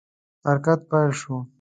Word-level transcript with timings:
حرکت 0.47 0.79
پیل 0.89 1.11
شو. 1.19 1.35